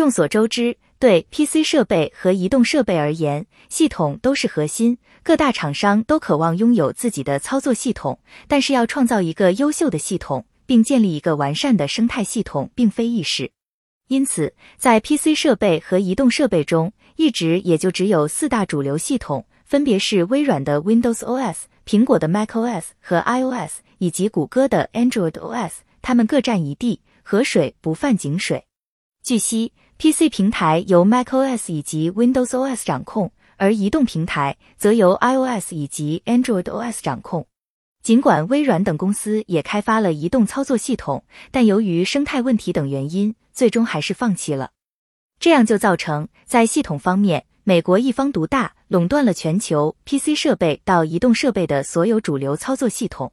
[0.00, 4.96] 众所周知，对 PC 设备和移动设备而言，系统都是核心。
[5.22, 8.18] 各大厂商都渴望拥有自己的操作系统，
[8.48, 13.52] 但是要创造一个优秀的系统，并建立一个完善的生态系统，并非易事。
[14.08, 25.72] 因此，在 PC 设备和移动设备中，一直也就只有四大主流系统，分别是微软的 Windows OS、苹果的 macOS 和 iOS，以及谷歌的 Android OS。
[26.00, 28.64] 它们各占一地，河水不犯井水。
[29.22, 29.70] 据悉。
[30.00, 37.46] PC 平台由 macOS 以及 Windows OS 掌控，而移动平台则由 iOS 以及 Android OS 掌控。
[38.02, 44.70] 尽管微软等公司也开发了移动操作系统，但由于生态问题等原因，最终还是放弃了。
[45.38, 53.30] 这样就造成在系统方面，美国一方独大，垄断了全球 PC 设备到移动设备的所有主流操作系统。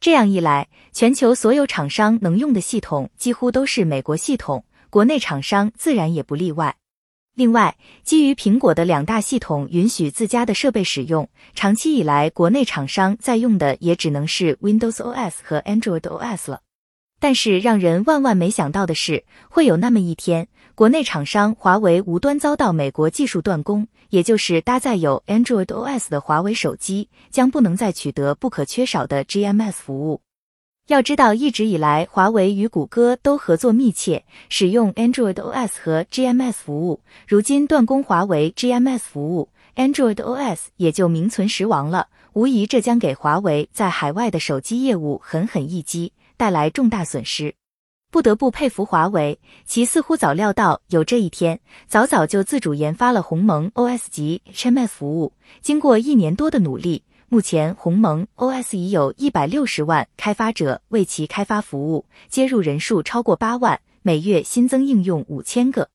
[0.00, 4.64] 这样一来，全球所有厂商能用的系统几乎都是美国系统。
[4.90, 6.76] 国内厂商自然也不例外。
[7.36, 16.60] 另外，基于苹果的两大系统允许自家的设备使用，长期以来国内厂商在用的也只能是 Windows OS 和 Android OS 了。
[17.20, 30.20] 但是让人万万没想到的是，会有那么一天，国内厂商华为无端遭到美国技术断供，也就是搭载有 Android OS 的华为手机将不能再取得不可缺少的 GMS 服务。
[30.90, 36.98] 要知道，一直以来，华为与谷歌都合作密切，使用 Android OS 和 GMS 服务。
[37.28, 42.08] 如今断供华为 GMS 服务，Android OS 也就名存实亡了。
[42.32, 47.54] 无疑，这将给华为在海外的手机业务狠狠一击，带来重大损失。
[48.10, 55.32] 不得不佩服华为，其似乎早料到有这一天，早早就自主研发了鸿蒙 OS 及 HMS 服务。
[55.62, 57.04] 经过一年多的努力。
[57.32, 65.90] 目前，鸿蒙 OS 已有一百六十万开发者为其开发服务，接入人数超过八万，每月新增应用五千个。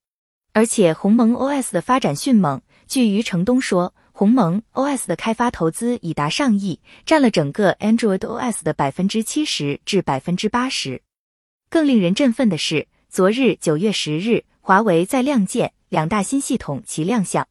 [0.54, 2.62] 而且，鸿蒙 OS 的发展迅猛。
[2.88, 11.02] 据余承东说，鸿蒙 OS 的开发投资已达上亿，占了整个 Android OS 的百分之七十至百分之八十。
[11.70, 17.46] 更令人振奋的是，昨日九月十日，华为在亮剑两大新系统齐亮相。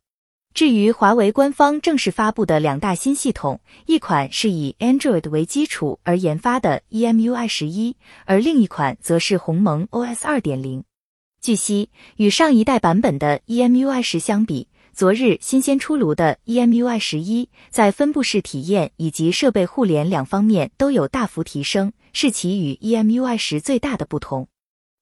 [0.54, 10.84] 至于华为官方正式发布的两大新系统，一款是以 Android 为基础而研发的 EMUI 十一，而另一款则是鸿蒙 OS 二点零。
[11.42, 24.46] 据悉，与上一代版本的 EMUI 十相比，昨日新鲜出炉的 EMUI 十一在分布式体验以及设备互联两方面都有大幅提升，是其与 EMUI 十最大的不同。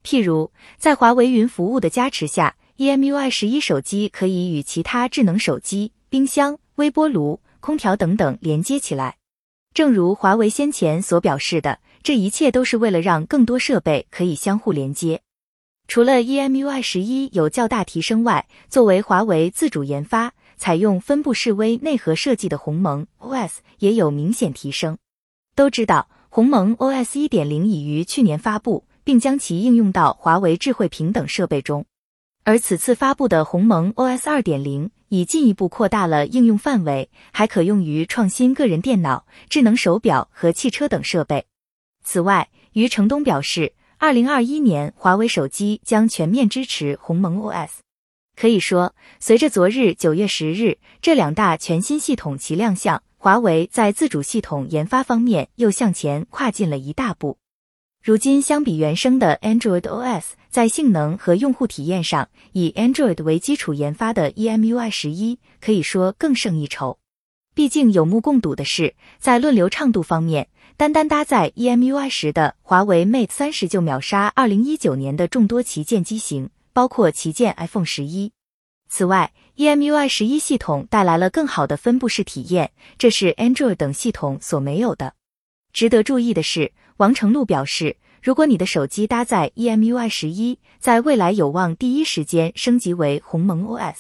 [0.03, 2.57] 譬如，在华为云服务的加持下。
[2.83, 9.19] EMUI 十一手机可以与其他智能手机、冰箱、微波炉、空调等等连接起来。
[9.73, 15.21] 正如华为先前所表示的，这一切都是为了让更多设备可以相互连接。
[15.87, 24.99] 除了 EMUI 十一有较大提升外，作为华为自主研发、采用分布式微内核设计的鸿蒙 OS 也有明显提升。
[25.55, 31.87] 都知道，鸿蒙 OS 一点零已于去年发布，并将其应用到华为智慧屏等设备中。
[32.45, 41.47] 而此次发布的鸿蒙 OS 二点零已进一步扩大了应用范围，还可用于创新个人电脑、智能手表和汽车等设备。
[42.05, 47.69] 此外，余承东表示，二零二一年华为手机将全面支持鸿蒙 OS。
[48.35, 57.39] 可以说，随着昨日九月十日这两大全新系统齐亮相，华为在自主系统研发方面又向前跨进了一大步。
[58.05, 66.99] 如今，相比原生的 Android OS，在性能和用户体验上，以 Android 为基础研发的 EMUI 十一可以说更胜一筹。
[67.55, 78.33] 毕竟有目共睹的是，在论流畅度方面，单单搭载 EMUI 十的华为 Mate 三十就秒杀二零一九年的众多旗舰机型，包括旗舰 iPhone 十一。
[78.89, 85.15] 此外，EMUI 十一系统带来了更好的分布式体验，这是 Android 等系统所没有的。
[85.73, 86.73] 值得注意的是。
[86.99, 93.95] 王成禄表示，如果你的手机搭载 EMUI 十一，在未来有望第一时间升级为鸿蒙 OS。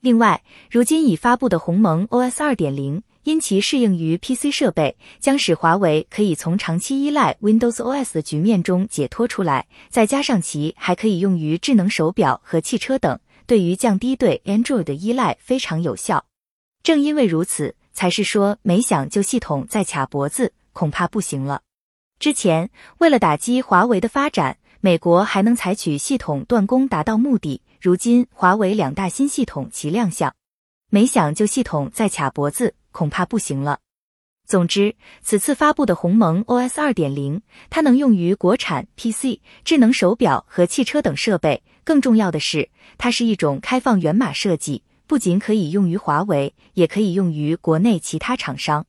[0.00, 9.66] 另外，如今已发布的鸿蒙 OS 二点零，因其适应于 PC 设备，将使华为可以从长期依赖 Windows OS 的局面中解脱出来。
[9.90, 16.24] 再加上其还可以用于智能手表和汽车等，对于降低对 Android 的依赖非常有效。
[16.82, 21.60] 正因为如此，才是说没想就系统在卡脖子，恐怕不行了。
[22.20, 22.68] 之前
[22.98, 27.62] 为了打击华为的发展，美国还能采取系统断供达到目的。
[27.80, 30.30] 如今华为两大新系统齐亮相，
[30.90, 33.78] 没想就系统再卡脖子，恐怕不行了。
[34.46, 37.40] 总之，此次发布的鸿蒙 OS 二点零，
[37.70, 42.68] 它能用于国产 PC、智能手表和汽车等设备，更重要的是，
[42.98, 48.84] 它是一种开放源码设计，不仅可以用于华为，也可以用于国内其他厂商。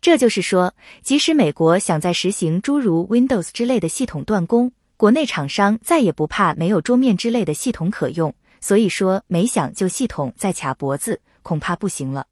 [0.00, 8.34] 这就是说，即使美国想在实行诸如 Windows 之类的系统断供，国内厂商再也不怕没有桌面之类的系统可用。
[8.60, 12.26] 所以说，没想就系统再卡脖子，恐怕不行了。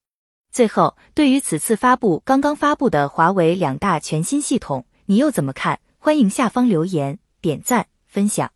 [0.51, 5.79] 最后，对于此次发布刚刚发布的华为两大全新系统，你又怎么看？
[5.99, 8.56] 欢迎下方留言、点赞、分享。